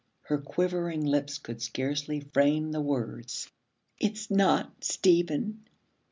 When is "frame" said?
2.21-2.71